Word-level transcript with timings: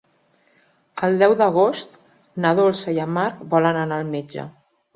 El 1.07 1.17
deu 1.23 1.35
d'agost 1.41 2.01
na 2.47 2.55
Dolça 2.63 2.97
i 2.99 2.99
en 3.07 3.15
Marc 3.21 3.47
volen 3.55 3.81
anar 3.85 4.03
al 4.03 4.13
metge. 4.19 4.51